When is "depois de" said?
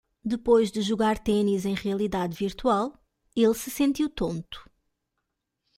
0.25-0.81